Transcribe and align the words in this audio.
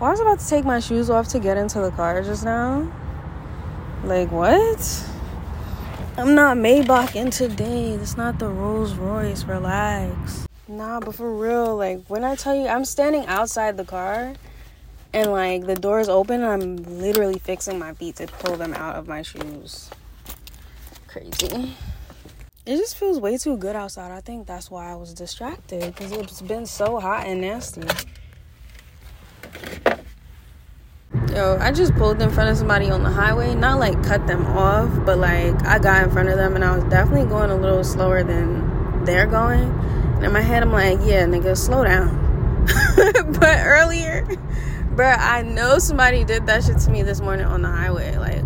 Well, 0.00 0.08
I 0.08 0.10
was 0.10 0.20
about 0.20 0.40
to 0.40 0.48
take 0.48 0.64
my 0.64 0.80
shoes 0.80 1.08
off 1.08 1.28
to 1.28 1.38
get 1.38 1.56
into 1.56 1.80
the 1.80 1.92
car 1.92 2.20
just 2.22 2.44
now. 2.44 2.90
Like, 4.02 4.32
what? 4.32 5.08
I'm 6.18 6.34
not 6.34 6.56
Maybach 6.56 7.14
in 7.14 7.30
today. 7.30 7.92
It's 7.92 8.16
not 8.16 8.40
the 8.40 8.48
Rolls 8.48 8.94
Royce. 8.94 9.44
Relax. 9.44 10.48
Nah, 10.66 10.98
but 10.98 11.14
for 11.14 11.32
real, 11.32 11.76
like, 11.76 12.04
when 12.08 12.24
I 12.24 12.34
tell 12.34 12.56
you, 12.56 12.66
I'm 12.66 12.84
standing 12.84 13.24
outside 13.26 13.76
the 13.76 13.84
car 13.84 14.34
and, 15.12 15.30
like, 15.30 15.66
the 15.66 15.76
door's 15.76 16.08
open 16.08 16.42
and 16.42 16.62
I'm 16.62 16.76
literally 17.00 17.38
fixing 17.38 17.78
my 17.78 17.94
feet 17.94 18.16
to 18.16 18.26
pull 18.26 18.56
them 18.56 18.74
out 18.74 18.96
of 18.96 19.06
my 19.06 19.22
shoes. 19.22 19.90
Crazy. 21.06 21.76
It 22.66 22.78
just 22.78 22.96
feels 22.96 23.20
way 23.20 23.36
too 23.36 23.56
good 23.56 23.76
outside. 23.76 24.10
I 24.10 24.20
think 24.20 24.48
that's 24.48 24.72
why 24.72 24.90
I 24.90 24.96
was 24.96 25.14
distracted 25.14 25.94
because 25.94 26.10
it's 26.10 26.42
been 26.42 26.66
so 26.66 26.98
hot 26.98 27.26
and 27.26 27.42
nasty. 27.42 27.82
Yo, 31.34 31.58
I 31.60 31.72
just 31.72 31.92
pulled 31.96 32.22
in 32.22 32.30
front 32.30 32.48
of 32.48 32.56
somebody 32.56 32.90
on 32.90 33.02
the 33.02 33.10
highway. 33.10 33.56
Not 33.56 33.80
like 33.80 34.00
cut 34.04 34.24
them 34.28 34.46
off, 34.46 34.88
but 35.04 35.18
like 35.18 35.66
I 35.66 35.80
got 35.80 36.04
in 36.04 36.10
front 36.12 36.28
of 36.28 36.36
them 36.36 36.54
and 36.54 36.64
I 36.64 36.76
was 36.76 36.84
definitely 36.84 37.28
going 37.28 37.50
a 37.50 37.56
little 37.56 37.82
slower 37.82 38.22
than 38.22 39.04
they're 39.04 39.26
going. 39.26 39.68
And 40.14 40.24
in 40.24 40.32
my 40.32 40.40
head, 40.40 40.62
I'm 40.62 40.70
like, 40.70 41.00
yeah, 41.02 41.24
nigga, 41.24 41.56
slow 41.56 41.82
down. 41.82 42.64
but 43.40 43.58
earlier, 43.64 44.24
bruh, 44.94 45.18
I 45.18 45.42
know 45.42 45.80
somebody 45.80 46.22
did 46.22 46.46
that 46.46 46.62
shit 46.62 46.78
to 46.78 46.90
me 46.90 47.02
this 47.02 47.20
morning 47.20 47.46
on 47.46 47.62
the 47.62 47.68
highway. 47.68 48.16
Like, 48.16 48.44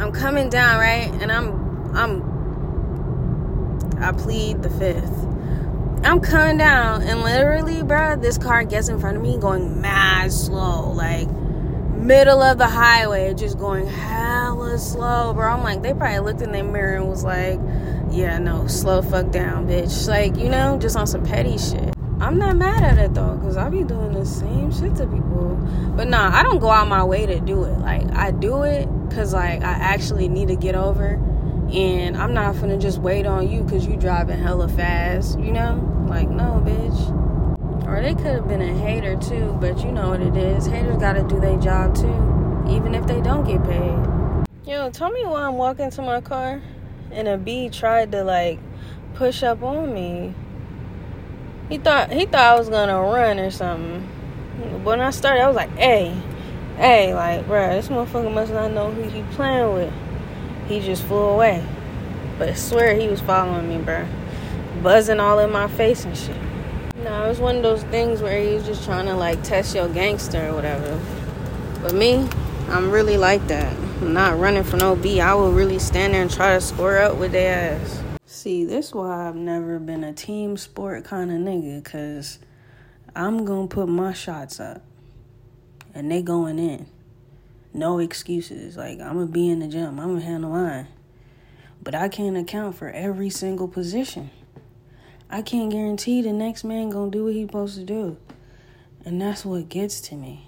I'm 0.00 0.10
coming 0.10 0.48
down, 0.48 0.80
right? 0.80 1.12
And 1.22 1.30
I'm, 1.30 1.94
I'm, 1.94 2.34
I 4.02 4.10
plead 4.10 4.60
the 4.60 4.70
fifth. 4.70 5.24
I'm 6.04 6.20
coming 6.20 6.58
down, 6.58 7.02
and 7.02 7.22
literally, 7.22 7.82
bruh, 7.82 8.20
this 8.20 8.38
car 8.38 8.64
gets 8.64 8.88
in 8.88 8.98
front 8.98 9.16
of 9.16 9.22
me 9.22 9.38
going 9.38 9.80
mad 9.80 10.32
slow. 10.32 10.90
Like, 10.90 11.28
middle 11.96 12.42
of 12.42 12.58
the 12.58 12.66
highway, 12.66 13.34
just 13.34 13.58
going 13.58 13.86
hella 13.86 14.78
slow, 14.78 15.32
bro. 15.34 15.48
I'm 15.48 15.62
like, 15.62 15.82
they 15.82 15.94
probably 15.94 16.20
looked 16.20 16.42
in 16.42 16.52
their 16.52 16.64
mirror 16.64 16.96
and 16.96 17.08
was 17.08 17.24
like, 17.24 17.58
yeah, 18.10 18.38
no, 18.38 18.66
slow 18.66 19.02
fuck 19.02 19.30
down, 19.30 19.66
bitch. 19.66 20.06
Like, 20.08 20.36
you 20.36 20.48
know, 20.48 20.78
just 20.78 20.96
on 20.96 21.06
some 21.06 21.24
petty 21.24 21.58
shit. 21.58 21.94
I'm 22.20 22.38
not 22.38 22.56
mad 22.56 22.82
at 22.82 22.98
it 22.98 23.14
though, 23.14 23.36
because 23.36 23.56
I 23.56 23.68
be 23.68 23.82
doing 23.82 24.12
the 24.12 24.24
same 24.24 24.72
shit 24.72 24.94
to 24.96 25.06
people. 25.06 25.56
But 25.96 26.08
nah, 26.08 26.30
I 26.32 26.42
don't 26.42 26.58
go 26.58 26.70
out 26.70 26.88
my 26.88 27.04
way 27.04 27.26
to 27.26 27.40
do 27.40 27.64
it. 27.64 27.78
Like, 27.80 28.10
I 28.12 28.30
do 28.30 28.62
it 28.62 28.86
because, 29.08 29.32
like, 29.32 29.62
I 29.62 29.72
actually 29.72 30.28
need 30.28 30.48
to 30.48 30.56
get 30.56 30.74
over. 30.74 31.20
And 31.72 32.16
I'm 32.16 32.34
not 32.34 32.54
gonna 32.60 32.78
just 32.78 32.98
wait 32.98 33.26
on 33.26 33.48
you 33.50 33.62
because 33.62 33.86
you 33.86 33.96
driving 33.96 34.38
hella 34.38 34.68
fast, 34.68 35.38
you 35.40 35.50
know? 35.50 36.06
Like, 36.08 36.28
no, 36.28 36.62
bitch. 36.64 37.23
Or 37.86 38.00
they 38.00 38.14
could 38.14 38.26
have 38.26 38.48
been 38.48 38.62
a 38.62 38.72
hater 38.72 39.16
too, 39.16 39.56
but 39.60 39.84
you 39.84 39.92
know 39.92 40.10
what 40.10 40.20
it 40.20 40.36
is. 40.36 40.66
Haters 40.66 40.96
gotta 40.96 41.22
do 41.22 41.38
their 41.38 41.58
job 41.58 41.94
too, 41.94 42.66
even 42.68 42.94
if 42.94 43.06
they 43.06 43.20
don't 43.20 43.44
get 43.44 43.62
paid. 43.64 44.46
Yo, 44.66 44.90
tell 44.90 45.10
me 45.10 45.24
why 45.24 45.42
I'm 45.42 45.56
walking 45.56 45.90
to 45.90 46.02
my 46.02 46.20
car 46.20 46.62
and 47.12 47.28
a 47.28 47.36
bee 47.36 47.68
tried 47.68 48.12
to 48.12 48.24
like 48.24 48.58
push 49.14 49.42
up 49.42 49.62
on 49.62 49.92
me. 49.92 50.34
He 51.68 51.78
thought 51.78 52.12
he 52.12 52.26
thought 52.26 52.56
I 52.56 52.58
was 52.58 52.68
gonna 52.68 53.00
run 53.00 53.38
or 53.38 53.50
something. 53.50 54.02
When 54.84 55.00
I 55.00 55.10
started, 55.10 55.42
I 55.42 55.46
was 55.46 55.56
like, 55.56 55.76
"Hey, 55.76 56.14
hey, 56.76 57.14
like, 57.14 57.46
bruh, 57.46 57.70
this 57.70 57.88
motherfucker 57.88 58.32
must 58.32 58.52
not 58.52 58.72
know 58.72 58.90
who 58.90 59.02
he 59.02 59.22
playing 59.32 59.74
with." 59.74 59.92
He 60.68 60.80
just 60.80 61.02
flew 61.04 61.16
away. 61.16 61.64
But 62.38 62.50
I 62.50 62.54
swear 62.54 62.94
he 62.94 63.08
was 63.08 63.20
following 63.20 63.68
me, 63.68 63.76
bruh, 63.76 64.06
buzzing 64.82 65.20
all 65.20 65.38
in 65.38 65.52
my 65.52 65.68
face 65.68 66.04
and 66.04 66.16
shit. 66.16 66.36
No, 67.04 67.26
it 67.26 67.28
was 67.28 67.38
one 67.38 67.56
of 67.56 67.62
those 67.62 67.82
things 67.84 68.22
where 68.22 68.40
he's 68.40 68.64
just 68.64 68.82
trying 68.86 69.04
to 69.04 69.14
like 69.14 69.42
test 69.42 69.74
your 69.74 69.90
gangster 69.90 70.48
or 70.48 70.54
whatever. 70.54 70.98
But 71.82 71.94
me, 71.94 72.26
I'm 72.68 72.90
really 72.90 73.18
like 73.18 73.46
that. 73.48 73.76
I'm 74.00 74.14
not 74.14 74.38
running 74.38 74.64
for 74.64 74.78
no 74.78 74.96
B. 74.96 75.20
I 75.20 75.34
will 75.34 75.52
really 75.52 75.78
stand 75.78 76.14
there 76.14 76.22
and 76.22 76.30
try 76.30 76.54
to 76.54 76.62
square 76.62 77.02
up 77.02 77.18
with 77.18 77.32
their 77.32 77.78
ass. 77.78 78.02
See, 78.24 78.64
this 78.64 78.94
why 78.94 79.28
I've 79.28 79.36
never 79.36 79.78
been 79.78 80.02
a 80.02 80.14
team 80.14 80.56
sport 80.56 81.04
kind 81.04 81.30
of 81.30 81.36
nigga, 81.36 81.84
cause 81.84 82.38
I'm 83.14 83.44
gonna 83.44 83.68
put 83.68 83.86
my 83.86 84.14
shots 84.14 84.58
up, 84.58 84.80
and 85.92 86.10
they 86.10 86.22
going 86.22 86.58
in. 86.58 86.86
No 87.74 87.98
excuses. 87.98 88.78
Like 88.78 88.98
I'm 89.00 89.16
gonna 89.16 89.26
be 89.26 89.50
in 89.50 89.58
the 89.58 89.68
gym. 89.68 90.00
I'm 90.00 90.14
gonna 90.14 90.24
handle 90.24 90.52
mine. 90.52 90.86
But 91.82 91.94
I 91.94 92.08
can't 92.08 92.38
account 92.38 92.76
for 92.76 92.88
every 92.88 93.28
single 93.28 93.68
position. 93.68 94.30
I 95.30 95.42
can't 95.42 95.70
guarantee 95.70 96.22
the 96.22 96.32
next 96.32 96.64
man 96.64 96.90
gonna 96.90 97.10
do 97.10 97.24
what 97.24 97.34
he 97.34 97.46
supposed 97.46 97.76
to 97.76 97.84
do. 97.84 98.16
And 99.04 99.20
that's 99.20 99.44
what 99.44 99.68
gets 99.68 100.00
to 100.02 100.14
me. 100.14 100.46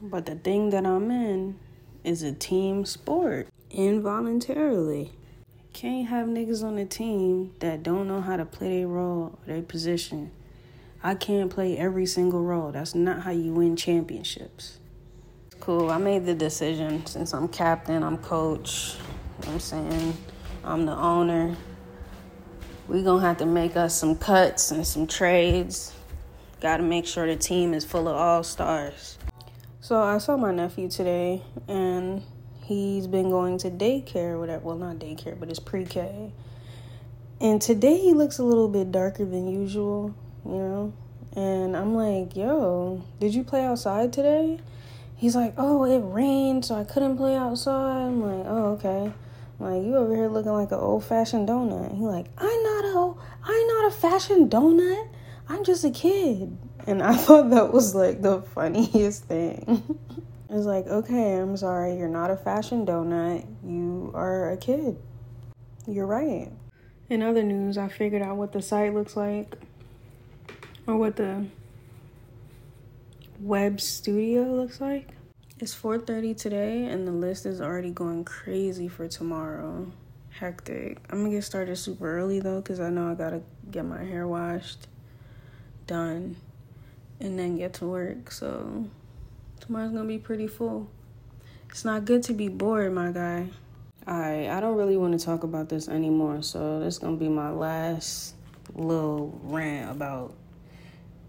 But 0.00 0.26
the 0.26 0.34
thing 0.34 0.70
that 0.70 0.86
I'm 0.86 1.10
in 1.10 1.58
is 2.04 2.22
a 2.22 2.32
team 2.32 2.84
sport 2.84 3.48
involuntarily. 3.70 5.12
Can't 5.72 6.08
have 6.08 6.26
niggas 6.26 6.64
on 6.64 6.76
the 6.76 6.84
team 6.84 7.52
that 7.60 7.82
don't 7.82 8.08
know 8.08 8.20
how 8.20 8.36
to 8.36 8.44
play 8.44 8.78
their 8.78 8.88
role 8.88 9.38
or 9.40 9.46
their 9.46 9.62
position. 9.62 10.30
I 11.02 11.14
can't 11.14 11.50
play 11.50 11.78
every 11.78 12.06
single 12.06 12.42
role. 12.42 12.72
That's 12.72 12.94
not 12.94 13.22
how 13.22 13.30
you 13.30 13.52
win 13.52 13.76
championships. 13.76 14.78
Cool. 15.60 15.90
I 15.90 15.98
made 15.98 16.26
the 16.26 16.34
decision 16.34 17.06
since 17.06 17.32
I'm 17.32 17.48
captain, 17.48 18.02
I'm 18.02 18.18
coach. 18.18 18.96
You 19.40 19.46
know 19.46 19.52
I'm 19.52 19.60
saying 19.60 20.16
I'm 20.64 20.86
the 20.86 20.94
owner 20.94 21.56
we 22.88 23.02
gonna 23.02 23.20
have 23.20 23.36
to 23.36 23.46
make 23.46 23.76
us 23.76 23.94
some 23.94 24.16
cuts 24.16 24.70
and 24.70 24.86
some 24.86 25.06
trades. 25.06 25.92
Got 26.60 26.78
to 26.78 26.82
make 26.82 27.06
sure 27.06 27.26
the 27.26 27.36
team 27.36 27.72
is 27.72 27.84
full 27.84 28.08
of 28.08 28.16
all 28.16 28.42
stars. 28.42 29.18
So 29.80 30.02
I 30.02 30.18
saw 30.18 30.36
my 30.36 30.52
nephew 30.52 30.88
today, 30.88 31.42
and 31.68 32.22
he's 32.62 33.06
been 33.06 33.30
going 33.30 33.58
to 33.58 33.70
daycare, 33.70 34.38
whatever. 34.40 34.64
Well, 34.64 34.76
not 34.76 34.96
daycare, 34.96 35.38
but 35.38 35.50
it's 35.50 35.60
pre-K. 35.60 36.32
And 37.40 37.62
today 37.62 37.96
he 37.98 38.12
looks 38.12 38.38
a 38.38 38.42
little 38.42 38.68
bit 38.68 38.90
darker 38.90 39.24
than 39.24 39.46
usual, 39.46 40.14
you 40.44 40.56
know. 40.56 40.92
And 41.36 41.76
I'm 41.76 41.94
like, 41.94 42.34
yo, 42.34 43.04
did 43.20 43.34
you 43.34 43.44
play 43.44 43.64
outside 43.64 44.12
today? 44.12 44.58
He's 45.14 45.36
like, 45.36 45.54
oh, 45.56 45.84
it 45.84 46.00
rained, 46.00 46.64
so 46.64 46.74
I 46.74 46.84
couldn't 46.84 47.16
play 47.16 47.36
outside. 47.36 48.06
I'm 48.06 48.20
like, 48.20 48.46
oh, 48.48 48.66
okay. 48.72 49.12
Like 49.60 49.82
you 49.82 49.96
over 49.96 50.14
here 50.14 50.28
looking 50.28 50.52
like 50.52 50.70
an 50.70 50.78
old 50.78 51.04
fashioned 51.04 51.48
donut. 51.48 51.96
He 51.96 52.02
like, 52.02 52.26
I'm 52.38 52.62
not 52.62 52.84
a 52.84 53.14
I'm 53.44 53.66
not 53.66 53.88
a 53.88 53.90
fashion 53.90 54.48
donut. 54.48 55.08
I'm 55.48 55.64
just 55.64 55.84
a 55.84 55.90
kid. 55.90 56.56
And 56.86 57.02
I 57.02 57.14
thought 57.16 57.50
that 57.50 57.72
was 57.72 57.94
like 57.94 58.22
the 58.22 58.42
funniest 58.42 59.24
thing. 59.24 59.98
it's 60.50 60.66
like, 60.66 60.86
okay, 60.86 61.36
I'm 61.36 61.56
sorry, 61.56 61.96
you're 61.96 62.08
not 62.08 62.30
a 62.30 62.36
fashion 62.36 62.86
donut. 62.86 63.46
You 63.64 64.12
are 64.14 64.52
a 64.52 64.56
kid. 64.56 64.96
You're 65.86 66.06
right. 66.06 66.52
In 67.08 67.22
other 67.22 67.42
news, 67.42 67.78
I 67.78 67.88
figured 67.88 68.22
out 68.22 68.36
what 68.36 68.52
the 68.52 68.62
site 68.62 68.94
looks 68.94 69.16
like. 69.16 69.56
Or 70.86 70.96
what 70.96 71.16
the 71.16 71.46
web 73.40 73.80
studio 73.80 74.42
looks 74.42 74.80
like. 74.80 75.17
It's 75.60 75.74
4:30 75.74 76.36
today 76.36 76.84
and 76.84 77.04
the 77.04 77.10
list 77.10 77.44
is 77.44 77.60
already 77.60 77.90
going 77.90 78.24
crazy 78.24 78.86
for 78.86 79.08
tomorrow. 79.08 79.90
Hectic. 80.30 80.98
I'm 81.10 81.18
going 81.18 81.32
to 81.32 81.36
get 81.38 81.42
started 81.42 81.74
super 81.74 82.16
early 82.16 82.38
though 82.38 82.62
cuz 82.62 82.78
I 82.78 82.90
know 82.90 83.10
I 83.10 83.14
got 83.14 83.30
to 83.30 83.42
get 83.68 83.84
my 83.84 84.04
hair 84.04 84.28
washed, 84.28 84.86
done, 85.88 86.36
and 87.18 87.36
then 87.36 87.56
get 87.56 87.72
to 87.74 87.86
work. 87.86 88.30
So 88.30 88.86
tomorrow's 89.58 89.90
going 89.90 90.04
to 90.04 90.08
be 90.08 90.18
pretty 90.18 90.46
full. 90.46 90.86
It's 91.68 91.84
not 91.84 92.04
good 92.04 92.22
to 92.24 92.34
be 92.34 92.46
bored, 92.46 92.92
my 92.92 93.10
guy. 93.10 93.48
Alright, 94.06 94.48
I 94.48 94.60
don't 94.60 94.76
really 94.76 94.96
want 94.96 95.18
to 95.18 95.26
talk 95.26 95.42
about 95.42 95.70
this 95.70 95.88
anymore, 95.88 96.40
so 96.40 96.78
this 96.78 96.94
is 96.94 96.98
gonna 97.00 97.16
be 97.16 97.28
my 97.28 97.50
last 97.50 98.34
little 98.74 99.38
rant 99.42 99.90
about 99.90 100.34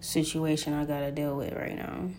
situation 0.00 0.74
I 0.74 0.84
gotta 0.84 1.10
deal 1.10 1.36
with 1.36 1.54
right 1.54 1.74
now 1.74 2.10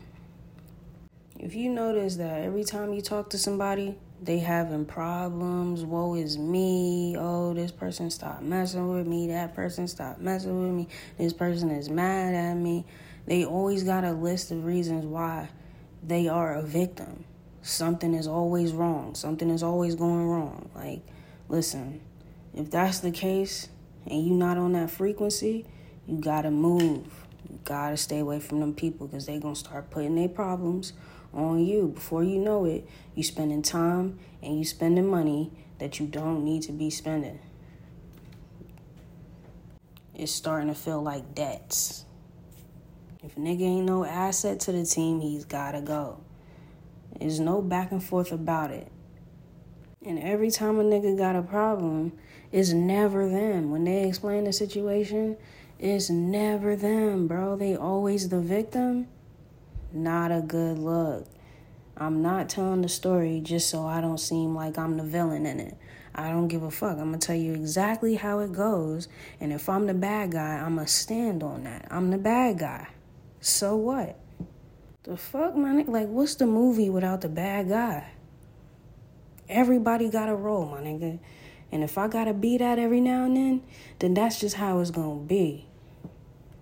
if 1.41 1.55
you 1.55 1.71
notice 1.71 2.17
that 2.17 2.41
every 2.41 2.63
time 2.63 2.93
you 2.93 3.01
talk 3.01 3.31
to 3.31 3.37
somebody, 3.37 3.97
they 4.21 4.37
having 4.37 4.85
problems, 4.85 5.83
woe 5.83 6.13
is 6.13 6.37
me, 6.37 7.15
oh, 7.17 7.55
this 7.55 7.71
person 7.71 8.11
stopped 8.11 8.43
messing 8.43 8.95
with 8.95 9.07
me, 9.07 9.27
that 9.29 9.55
person 9.55 9.87
stopped 9.87 10.21
messing 10.21 10.61
with 10.61 10.71
me, 10.71 10.87
this 11.17 11.33
person 11.33 11.71
is 11.71 11.89
mad 11.89 12.35
at 12.35 12.53
me. 12.53 12.85
They 13.25 13.43
always 13.43 13.83
got 13.83 14.03
a 14.03 14.11
list 14.11 14.51
of 14.51 14.65
reasons 14.65 15.03
why 15.03 15.49
they 16.03 16.27
are 16.27 16.53
a 16.53 16.61
victim. 16.61 17.25
Something 17.63 18.13
is 18.13 18.27
always 18.27 18.71
wrong. 18.71 19.15
Something 19.15 19.49
is 19.49 19.63
always 19.63 19.95
going 19.95 20.27
wrong. 20.27 20.69
Like, 20.75 21.01
listen, 21.49 22.01
if 22.53 22.69
that's 22.69 22.99
the 22.99 23.11
case 23.11 23.67
and 24.05 24.23
you 24.23 24.35
not 24.35 24.57
on 24.57 24.73
that 24.73 24.91
frequency, 24.91 25.65
you 26.05 26.19
gotta 26.19 26.51
move. 26.51 27.07
You 27.49 27.59
gotta 27.63 27.97
stay 27.97 28.19
away 28.19 28.39
from 28.39 28.59
them 28.59 28.75
people 28.75 29.07
because 29.07 29.25
they 29.25 29.39
gonna 29.39 29.55
start 29.55 29.89
putting 29.89 30.13
their 30.15 30.29
problems 30.29 30.93
on 31.33 31.65
you. 31.65 31.89
Before 31.89 32.23
you 32.23 32.39
know 32.39 32.65
it, 32.65 32.87
you 33.15 33.23
spending 33.23 33.61
time 33.61 34.19
and 34.41 34.57
you 34.57 34.65
spending 34.65 35.07
money 35.07 35.51
that 35.79 35.99
you 35.99 36.07
don't 36.07 36.43
need 36.43 36.63
to 36.63 36.71
be 36.71 36.89
spending. 36.89 37.39
It's 40.13 40.31
starting 40.31 40.67
to 40.67 40.75
feel 40.75 41.01
like 41.01 41.33
debts. 41.33 42.05
If 43.23 43.37
a 43.37 43.39
nigga 43.39 43.61
ain't 43.61 43.85
no 43.85 44.03
asset 44.03 44.59
to 44.61 44.71
the 44.71 44.85
team, 44.85 45.21
he's 45.21 45.45
gotta 45.45 45.81
go. 45.81 46.19
There's 47.19 47.39
no 47.39 47.61
back 47.61 47.91
and 47.91 48.03
forth 48.03 48.31
about 48.31 48.71
it. 48.71 48.91
And 50.03 50.17
every 50.17 50.49
time 50.49 50.79
a 50.79 50.83
nigga 50.83 51.17
got 51.17 51.35
a 51.35 51.43
problem, 51.43 52.13
it's 52.51 52.71
never 52.71 53.29
them. 53.29 53.69
When 53.69 53.83
they 53.83 54.07
explain 54.07 54.45
the 54.45 54.53
situation, 54.53 55.37
it's 55.77 56.09
never 56.09 56.75
them, 56.75 57.27
bro. 57.27 57.55
They 57.55 57.75
always 57.75 58.29
the 58.29 58.41
victim. 58.41 59.07
Not 59.93 60.31
a 60.31 60.41
good 60.41 60.79
look. 60.79 61.27
I'm 61.97 62.21
not 62.21 62.49
telling 62.49 62.81
the 62.81 62.89
story 62.89 63.41
just 63.43 63.69
so 63.69 63.85
I 63.85 64.01
don't 64.01 64.19
seem 64.19 64.55
like 64.55 64.77
I'm 64.77 64.97
the 64.97 65.03
villain 65.03 65.45
in 65.45 65.59
it. 65.59 65.77
I 66.15 66.29
don't 66.29 66.47
give 66.47 66.63
a 66.63 66.71
fuck. 66.71 66.97
I'm 66.97 67.05
gonna 67.05 67.17
tell 67.17 67.35
you 67.35 67.53
exactly 67.53 68.15
how 68.15 68.39
it 68.39 68.51
goes. 68.51 69.07
And 69.39 69.51
if 69.53 69.69
I'm 69.69 69.87
the 69.87 69.93
bad 69.93 70.31
guy, 70.31 70.57
I'm 70.57 70.75
gonna 70.75 70.87
stand 70.87 71.43
on 71.43 71.63
that. 71.65 71.87
I'm 71.91 72.09
the 72.09 72.17
bad 72.17 72.59
guy. 72.59 72.87
So 73.39 73.75
what? 73.75 74.17
The 75.03 75.17
fuck, 75.17 75.55
man? 75.55 75.85
Like, 75.87 76.07
what's 76.07 76.35
the 76.35 76.47
movie 76.47 76.89
without 76.89 77.21
the 77.21 77.29
bad 77.29 77.69
guy? 77.69 78.11
Everybody 79.49 80.09
got 80.09 80.29
a 80.29 80.35
role, 80.35 80.65
my 80.67 80.79
nigga. 80.81 81.19
And 81.71 81.83
if 81.83 81.97
I 81.97 82.07
gotta 82.07 82.33
be 82.33 82.57
that 82.57 82.79
every 82.79 83.01
now 83.01 83.25
and 83.25 83.35
then, 83.35 83.63
then 83.99 84.13
that's 84.13 84.39
just 84.39 84.55
how 84.55 84.79
it's 84.79 84.91
gonna 84.91 85.21
be. 85.21 85.67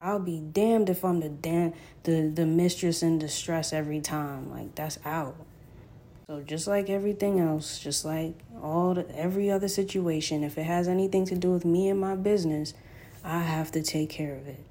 I'll 0.01 0.19
be 0.19 0.39
damned 0.39 0.89
if 0.89 1.03
I'm 1.03 1.19
the 1.19 1.29
damn 1.29 1.73
the 2.03 2.31
the 2.33 2.45
mistress 2.45 3.03
in 3.03 3.19
distress 3.19 3.73
every 3.73 4.01
time. 4.01 4.51
Like 4.51 4.75
that's 4.75 4.99
out. 5.05 5.35
So 6.27 6.41
just 6.41 6.67
like 6.67 6.89
everything 6.89 7.39
else, 7.39 7.79
just 7.79 8.05
like 8.05 8.35
all 8.61 8.93
the, 8.93 9.17
every 9.17 9.49
other 9.49 9.67
situation, 9.67 10.43
if 10.43 10.57
it 10.57 10.63
has 10.63 10.87
anything 10.87 11.25
to 11.25 11.35
do 11.35 11.51
with 11.51 11.65
me 11.65 11.89
and 11.89 11.99
my 11.99 12.15
business, 12.15 12.75
I 13.23 13.39
have 13.39 13.71
to 13.71 13.81
take 13.81 14.11
care 14.11 14.35
of 14.35 14.47
it. 14.47 14.63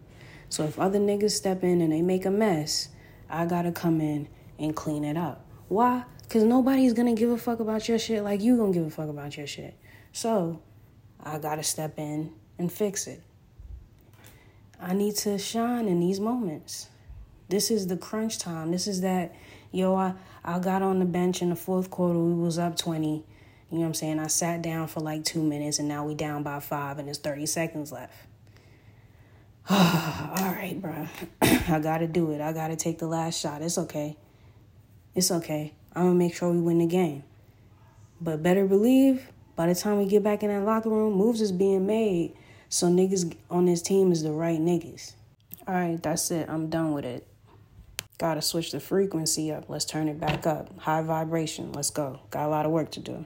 So 0.48 0.64
if 0.64 0.78
other 0.78 1.00
niggas 1.00 1.32
step 1.32 1.64
in 1.64 1.80
and 1.80 1.92
they 1.92 2.00
make 2.00 2.24
a 2.24 2.30
mess, 2.30 2.88
I 3.28 3.44
gotta 3.44 3.72
come 3.72 4.00
in 4.00 4.28
and 4.58 4.74
clean 4.74 5.04
it 5.04 5.16
up. 5.16 5.44
Why? 5.68 6.04
Cause 6.28 6.44
nobody's 6.44 6.92
gonna 6.92 7.14
give 7.14 7.30
a 7.30 7.38
fuck 7.38 7.58
about 7.58 7.88
your 7.88 7.98
shit 7.98 8.22
like 8.22 8.40
you 8.40 8.56
gonna 8.56 8.72
give 8.72 8.86
a 8.86 8.90
fuck 8.90 9.08
about 9.08 9.36
your 9.36 9.46
shit. 9.46 9.74
So 10.12 10.62
I 11.22 11.38
gotta 11.38 11.62
step 11.62 11.98
in 11.98 12.32
and 12.58 12.70
fix 12.70 13.06
it. 13.06 13.22
I 14.80 14.94
need 14.94 15.16
to 15.16 15.38
shine 15.38 15.88
in 15.88 16.00
these 16.00 16.20
moments. 16.20 16.88
This 17.48 17.70
is 17.70 17.86
the 17.86 17.96
crunch 17.96 18.38
time. 18.38 18.70
This 18.70 18.86
is 18.86 19.00
that, 19.00 19.34
yo, 19.72 19.94
I, 19.94 20.14
I 20.44 20.58
got 20.58 20.82
on 20.82 20.98
the 20.98 21.04
bench 21.04 21.42
in 21.42 21.50
the 21.50 21.56
fourth 21.56 21.90
quarter. 21.90 22.18
We 22.18 22.34
was 22.34 22.58
up 22.58 22.76
20. 22.76 23.08
You 23.70 23.76
know 23.76 23.80
what 23.80 23.86
I'm 23.86 23.94
saying? 23.94 24.18
I 24.18 24.28
sat 24.28 24.62
down 24.62 24.86
for 24.88 25.00
like 25.00 25.24
two 25.24 25.42
minutes 25.42 25.78
and 25.78 25.88
now 25.88 26.04
we 26.04 26.14
down 26.14 26.42
by 26.42 26.60
five 26.60 26.98
and 26.98 27.08
there's 27.08 27.18
30 27.18 27.46
seconds 27.46 27.92
left. 27.92 28.14
All 29.70 29.76
right, 29.76 30.76
bro. 30.80 31.08
I 31.42 31.80
got 31.80 31.98
to 31.98 32.06
do 32.06 32.30
it. 32.32 32.40
I 32.40 32.52
got 32.52 32.68
to 32.68 32.76
take 32.76 32.98
the 32.98 33.06
last 33.06 33.40
shot. 33.40 33.60
It's 33.60 33.76
okay. 33.78 34.16
It's 35.14 35.30
okay. 35.30 35.74
I'm 35.94 36.02
going 36.04 36.14
to 36.14 36.18
make 36.18 36.34
sure 36.34 36.50
we 36.50 36.60
win 36.60 36.78
the 36.78 36.86
game. 36.86 37.24
But 38.20 38.42
better 38.42 38.66
believe 38.66 39.28
by 39.56 39.66
the 39.66 39.74
time 39.74 39.98
we 39.98 40.06
get 40.06 40.22
back 40.22 40.42
in 40.42 40.48
that 40.48 40.64
locker 40.64 40.88
room, 40.88 41.14
moves 41.14 41.40
is 41.40 41.52
being 41.52 41.86
made. 41.86 42.34
So 42.68 42.86
niggas 42.86 43.34
on 43.50 43.64
this 43.64 43.80
team 43.80 44.12
is 44.12 44.22
the 44.22 44.32
right 44.32 44.60
niggas. 44.60 45.14
All 45.66 45.74
right, 45.74 46.02
that's 46.02 46.30
it. 46.30 46.48
I'm 46.48 46.68
done 46.68 46.92
with 46.92 47.04
it. 47.04 47.26
Gotta 48.18 48.42
switch 48.42 48.72
the 48.72 48.80
frequency 48.80 49.52
up. 49.52 49.68
Let's 49.68 49.84
turn 49.84 50.08
it 50.08 50.18
back 50.18 50.46
up. 50.46 50.76
High 50.78 51.02
vibration. 51.02 51.72
Let's 51.72 51.90
go. 51.90 52.20
Got 52.30 52.46
a 52.46 52.48
lot 52.48 52.66
of 52.66 52.72
work 52.72 52.90
to 52.92 53.00
do. 53.00 53.24